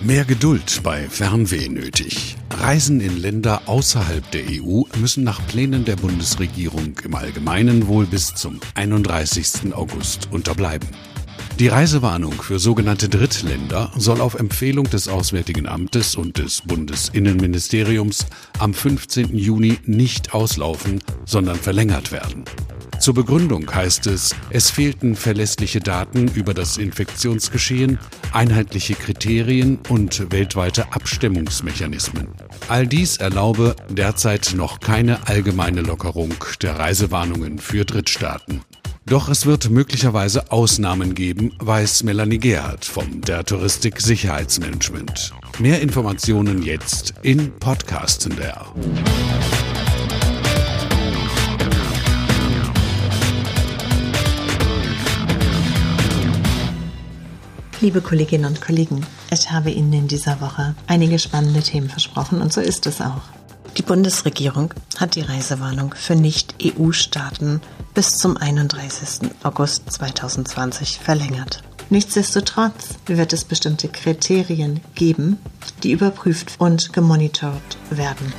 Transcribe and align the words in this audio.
Mehr 0.00 0.24
Geduld 0.24 0.80
bei 0.84 1.08
Fernweh 1.08 1.68
nötig. 1.68 2.36
Reisen 2.50 3.00
in 3.00 3.20
Länder 3.20 3.62
außerhalb 3.66 4.30
der 4.30 4.42
EU 4.48 4.82
müssen 4.96 5.24
nach 5.24 5.44
Plänen 5.48 5.84
der 5.84 5.96
Bundesregierung 5.96 6.94
im 7.02 7.16
Allgemeinen 7.16 7.88
wohl 7.88 8.06
bis 8.06 8.32
zum 8.32 8.60
31. 8.76 9.74
August 9.74 10.28
unterbleiben. 10.30 10.88
Die 11.58 11.68
Reisewarnung 11.68 12.32
für 12.32 12.58
sogenannte 12.58 13.08
Drittländer 13.08 13.92
soll 13.96 14.20
auf 14.20 14.34
Empfehlung 14.34 14.88
des 14.88 15.06
Auswärtigen 15.06 15.68
Amtes 15.68 16.16
und 16.16 16.38
des 16.38 16.62
Bundesinnenministeriums 16.62 18.26
am 18.58 18.74
15. 18.74 19.36
Juni 19.36 19.78
nicht 19.84 20.34
auslaufen, 20.34 21.00
sondern 21.24 21.56
verlängert 21.56 22.10
werden. 22.10 22.44
Zur 22.98 23.14
Begründung 23.14 23.72
heißt 23.72 24.06
es, 24.06 24.34
es 24.50 24.70
fehlten 24.70 25.14
verlässliche 25.14 25.80
Daten 25.80 26.28
über 26.28 26.54
das 26.54 26.78
Infektionsgeschehen, 26.78 27.98
einheitliche 28.32 28.94
Kriterien 28.94 29.78
und 29.88 30.32
weltweite 30.32 30.92
Abstimmungsmechanismen. 30.92 32.28
All 32.68 32.86
dies 32.86 33.16
erlaube 33.16 33.76
derzeit 33.88 34.54
noch 34.56 34.80
keine 34.80 35.26
allgemeine 35.26 35.82
Lockerung 35.82 36.32
der 36.62 36.78
Reisewarnungen 36.78 37.58
für 37.58 37.84
Drittstaaten. 37.84 38.62
Doch 39.12 39.28
es 39.28 39.44
wird 39.44 39.68
möglicherweise 39.68 40.50
Ausnahmen 40.50 41.14
geben, 41.14 41.52
weiß 41.58 42.02
Melanie 42.04 42.38
Gerhardt 42.38 42.86
vom 42.86 43.20
der 43.20 43.44
Touristik 43.44 44.00
Sicherheitsmanagement. 44.00 45.34
Mehr 45.58 45.82
Informationen 45.82 46.62
jetzt 46.62 47.12
in 47.20 47.52
Podcasten 47.58 48.34
der. 48.36 48.64
Liebe 57.82 58.00
Kolleginnen 58.00 58.46
und 58.46 58.62
Kollegen, 58.62 59.04
ich 59.30 59.50
habe 59.50 59.70
Ihnen 59.70 59.92
in 59.92 60.08
dieser 60.08 60.40
Woche 60.40 60.74
einige 60.86 61.18
spannende 61.18 61.60
Themen 61.60 61.90
versprochen 61.90 62.40
und 62.40 62.50
so 62.50 62.62
ist 62.62 62.86
es 62.86 63.02
auch. 63.02 63.20
Die 63.78 63.82
Bundesregierung 63.82 64.74
hat 64.98 65.14
die 65.14 65.22
Reisewarnung 65.22 65.94
für 65.94 66.14
Nicht-EU-Staaten 66.14 67.62
bis 67.94 68.18
zum 68.18 68.36
31. 68.36 69.30
August 69.42 69.90
2020 69.90 70.98
verlängert. 70.98 71.62
Nichtsdestotrotz 71.88 72.96
wird 73.06 73.32
es 73.32 73.44
bestimmte 73.44 73.88
Kriterien 73.88 74.80
geben, 74.94 75.38
die 75.82 75.92
überprüft 75.92 76.54
und 76.58 76.92
gemonitort 76.92 77.78
werden. 77.90 78.32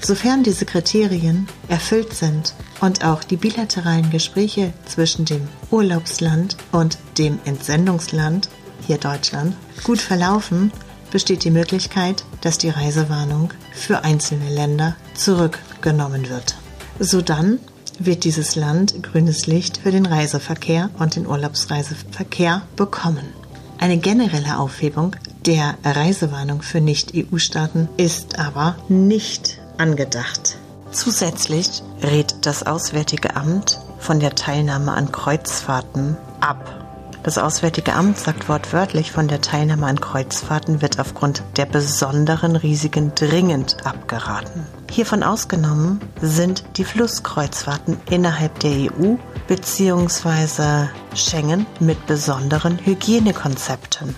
Sofern 0.00 0.42
diese 0.42 0.64
Kriterien 0.64 1.46
erfüllt 1.68 2.14
sind 2.14 2.54
und 2.80 3.04
auch 3.04 3.22
die 3.22 3.36
bilateralen 3.36 4.10
Gespräche 4.10 4.72
zwischen 4.86 5.26
dem 5.26 5.46
Urlaubsland 5.70 6.56
und 6.72 6.96
dem 7.18 7.38
Entsendungsland, 7.44 8.48
hier 8.86 8.96
Deutschland, 8.96 9.54
gut 9.84 10.00
verlaufen, 10.00 10.72
besteht 11.10 11.44
die 11.44 11.50
Möglichkeit, 11.50 12.24
dass 12.40 12.58
die 12.58 12.70
Reisewarnung 12.70 13.52
für 13.72 14.04
einzelne 14.04 14.48
Länder 14.48 14.96
zurückgenommen 15.14 16.28
wird. 16.28 16.56
Sodann 16.98 17.58
wird 17.98 18.24
dieses 18.24 18.56
Land 18.56 19.02
grünes 19.02 19.46
Licht 19.46 19.78
für 19.78 19.90
den 19.90 20.06
Reiseverkehr 20.06 20.90
und 20.98 21.16
den 21.16 21.26
Urlaubsreiseverkehr 21.26 22.62
bekommen. 22.76 23.34
Eine 23.78 23.98
generelle 23.98 24.58
Aufhebung 24.58 25.16
der 25.46 25.76
Reisewarnung 25.84 26.62
für 26.62 26.80
Nicht-EU-Staaten 26.80 27.88
ist 27.96 28.38
aber 28.38 28.76
nicht 28.88 29.58
angedacht. 29.78 30.58
Zusätzlich 30.92 31.82
rät 32.02 32.34
das 32.42 32.62
Auswärtige 32.62 33.36
Amt 33.36 33.80
von 33.98 34.20
der 34.20 34.34
Teilnahme 34.34 34.92
an 34.92 35.12
Kreuzfahrten 35.12 36.16
ab. 36.40 36.79
Das 37.22 37.36
Auswärtige 37.36 37.92
Amt 37.92 38.18
sagt 38.18 38.48
wortwörtlich, 38.48 39.12
von 39.12 39.28
der 39.28 39.42
Teilnahme 39.42 39.86
an 39.86 40.00
Kreuzfahrten 40.00 40.80
wird 40.80 40.98
aufgrund 40.98 41.42
der 41.56 41.66
besonderen 41.66 42.56
Risiken 42.56 43.12
dringend 43.14 43.86
abgeraten. 43.86 44.66
Hiervon 44.90 45.22
ausgenommen 45.22 46.00
sind 46.22 46.64
die 46.78 46.84
Flusskreuzfahrten 46.84 47.98
innerhalb 48.08 48.58
der 48.60 48.70
EU 48.70 49.16
bzw. 49.48 50.88
Schengen 51.14 51.66
mit 51.78 52.06
besonderen 52.06 52.78
Hygienekonzepten. 52.84 54.16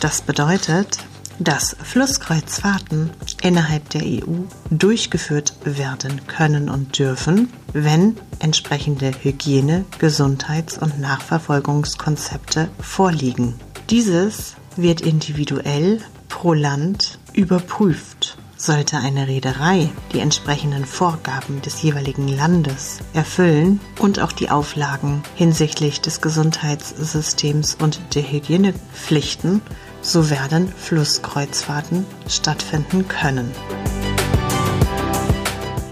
Das 0.00 0.20
bedeutet, 0.20 0.98
dass 1.38 1.76
Flusskreuzfahrten 1.82 3.10
innerhalb 3.42 3.88
der 3.90 4.02
EU 4.02 4.44
durchgeführt 4.70 5.54
werden 5.64 6.26
können 6.26 6.68
und 6.68 6.98
dürfen, 6.98 7.52
wenn 7.72 8.16
entsprechende 8.38 9.12
Hygiene-, 9.22 9.84
Gesundheits- 9.98 10.78
und 10.78 11.00
Nachverfolgungskonzepte 11.00 12.68
vorliegen. 12.80 13.54
Dieses 13.90 14.54
wird 14.76 15.00
individuell 15.00 16.00
pro 16.28 16.52
Land 16.52 17.18
überprüft. 17.32 18.17
Sollte 18.60 18.96
eine 18.96 19.28
Reederei 19.28 19.88
die 20.12 20.18
entsprechenden 20.18 20.84
Vorgaben 20.84 21.62
des 21.62 21.80
jeweiligen 21.80 22.26
Landes 22.26 22.98
erfüllen 23.14 23.78
und 24.00 24.18
auch 24.18 24.32
die 24.32 24.50
Auflagen 24.50 25.22
hinsichtlich 25.36 26.00
des 26.00 26.20
Gesundheitssystems 26.20 27.76
und 27.76 28.00
der 28.16 28.28
Hygienepflichten, 28.28 29.62
so 30.02 30.28
werden 30.28 30.72
Flusskreuzfahrten 30.76 32.04
stattfinden 32.26 33.06
können. 33.06 33.48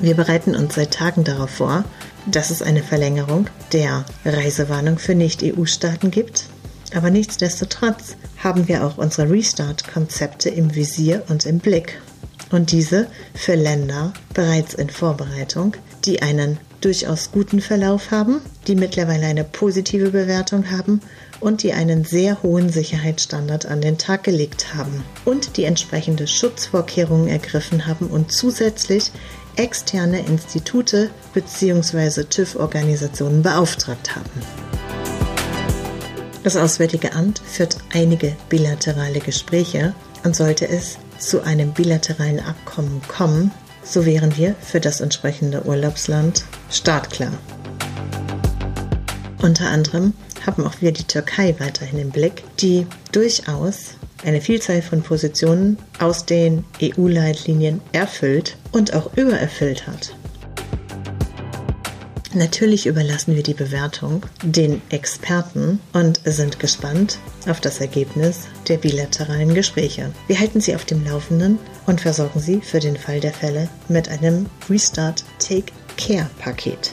Wir 0.00 0.16
bereiten 0.16 0.56
uns 0.56 0.74
seit 0.74 0.94
Tagen 0.94 1.22
darauf 1.22 1.50
vor, 1.50 1.84
dass 2.26 2.50
es 2.50 2.60
eine 2.60 2.82
Verlängerung 2.82 3.46
der 3.72 4.04
Reisewarnung 4.24 4.98
für 4.98 5.14
Nicht-EU-Staaten 5.14 6.10
gibt. 6.10 6.46
Aber 6.92 7.10
nichtsdestotrotz 7.10 8.16
haben 8.42 8.66
wir 8.66 8.84
auch 8.84 8.98
unsere 8.98 9.30
Restart-Konzepte 9.30 10.48
im 10.48 10.74
Visier 10.74 11.22
und 11.28 11.46
im 11.46 11.60
Blick. 11.60 12.00
Und 12.50 12.72
diese 12.72 13.06
für 13.34 13.54
Länder 13.54 14.12
bereits 14.32 14.74
in 14.74 14.90
Vorbereitung, 14.90 15.74
die 16.04 16.22
einen 16.22 16.58
durchaus 16.80 17.30
guten 17.32 17.60
Verlauf 17.60 18.10
haben, 18.10 18.40
die 18.66 18.76
mittlerweile 18.76 19.26
eine 19.26 19.44
positive 19.44 20.10
Bewertung 20.10 20.70
haben 20.70 21.00
und 21.40 21.62
die 21.62 21.72
einen 21.72 22.04
sehr 22.04 22.42
hohen 22.42 22.70
Sicherheitsstandard 22.70 23.66
an 23.66 23.80
den 23.80 23.98
Tag 23.98 24.24
gelegt 24.24 24.74
haben 24.74 25.04
und 25.24 25.56
die 25.56 25.64
entsprechende 25.64 26.26
Schutzvorkehrungen 26.26 27.28
ergriffen 27.28 27.86
haben 27.86 28.06
und 28.06 28.32
zusätzlich 28.32 29.10
externe 29.56 30.20
Institute 30.20 31.10
bzw. 31.34 32.24
TÜV-Organisationen 32.24 33.42
beauftragt 33.42 34.14
haben. 34.14 34.30
Das 36.44 36.56
Auswärtige 36.56 37.12
Amt 37.12 37.40
führt 37.40 37.76
einige 37.92 38.36
bilaterale 38.48 39.18
Gespräche 39.18 39.94
und 40.24 40.36
sollte 40.36 40.68
es 40.68 40.98
zu 41.18 41.42
einem 41.42 41.72
bilateralen 41.72 42.40
Abkommen 42.40 43.02
kommen, 43.08 43.50
so 43.82 44.06
wären 44.06 44.36
wir 44.36 44.54
für 44.60 44.80
das 44.80 45.00
entsprechende 45.00 45.64
Urlaubsland 45.64 46.44
startklar. 46.70 47.32
Unter 49.42 49.68
anderem 49.70 50.14
haben 50.46 50.66
auch 50.66 50.80
wir 50.80 50.92
die 50.92 51.04
Türkei 51.04 51.54
weiterhin 51.58 51.98
im 51.98 52.10
Blick, 52.10 52.42
die 52.60 52.86
durchaus 53.12 53.94
eine 54.24 54.40
Vielzahl 54.40 54.82
von 54.82 55.02
Positionen 55.02 55.78
aus 56.00 56.26
den 56.26 56.64
EU-Leitlinien 56.82 57.80
erfüllt 57.92 58.56
und 58.72 58.94
auch 58.94 59.16
übererfüllt 59.16 59.86
hat. 59.86 60.14
Natürlich 62.34 62.86
überlassen 62.86 63.34
wir 63.34 63.42
die 63.42 63.54
Bewertung 63.54 64.26
den 64.42 64.82
Experten 64.90 65.80
und 65.94 66.20
sind 66.24 66.60
gespannt 66.60 67.18
auf 67.46 67.60
das 67.60 67.80
Ergebnis 67.80 68.48
der 68.68 68.76
bilateralen 68.76 69.54
Gespräche. 69.54 70.12
Wir 70.26 70.38
halten 70.38 70.60
Sie 70.60 70.74
auf 70.74 70.84
dem 70.84 71.04
Laufenden 71.04 71.58
und 71.86 72.02
versorgen 72.02 72.40
Sie 72.40 72.60
für 72.60 72.80
den 72.80 72.96
Fall 72.96 73.20
der 73.20 73.32
Fälle 73.32 73.68
mit 73.88 74.10
einem 74.10 74.46
Restart 74.68 75.24
Take 75.38 75.72
Care 75.96 76.28
Paket. 76.38 76.92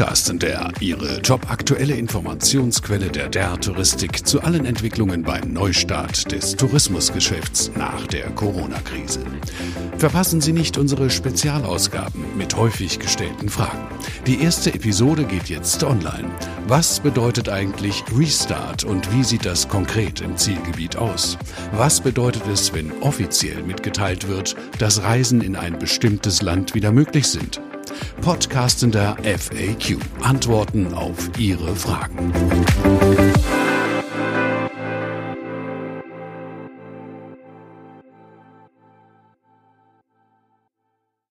Podcast 0.00 0.32
der 0.42 0.72
Ihre 0.80 1.20
jobaktuelle 1.20 1.94
Informationsquelle 1.94 3.10
der 3.10 3.28
der 3.28 3.60
Touristik 3.60 4.26
zu 4.26 4.40
allen 4.40 4.64
Entwicklungen 4.64 5.22
beim 5.22 5.52
Neustart 5.52 6.32
des 6.32 6.56
Tourismusgeschäfts 6.56 7.70
nach 7.76 8.06
der 8.06 8.30
Corona-Krise. 8.30 9.20
Verpassen 9.98 10.40
Sie 10.40 10.54
nicht 10.54 10.78
unsere 10.78 11.10
Spezialausgaben 11.10 12.24
mit 12.38 12.56
häufig 12.56 12.98
gestellten 12.98 13.50
Fragen. 13.50 13.86
Die 14.26 14.40
erste 14.40 14.72
Episode 14.72 15.24
geht 15.24 15.50
jetzt 15.50 15.84
online. 15.84 16.30
Was 16.66 17.00
bedeutet 17.00 17.50
eigentlich 17.50 18.02
Restart 18.16 18.84
und 18.84 19.12
wie 19.14 19.22
sieht 19.22 19.44
das 19.44 19.68
konkret 19.68 20.22
im 20.22 20.34
Zielgebiet 20.38 20.96
aus? 20.96 21.36
Was 21.72 22.00
bedeutet 22.00 22.46
es, 22.50 22.72
wenn 22.72 22.90
offiziell 23.02 23.62
mitgeteilt 23.64 24.28
wird, 24.28 24.56
dass 24.78 25.02
Reisen 25.02 25.42
in 25.42 25.56
ein 25.56 25.78
bestimmtes 25.78 26.40
Land 26.40 26.74
wieder 26.74 26.90
möglich 26.90 27.28
sind? 27.28 27.60
Podcastender 28.20 29.16
FAQ. 29.22 29.98
Antworten 30.22 30.94
auf 30.94 31.30
Ihre 31.38 31.74
Fragen. 31.74 32.32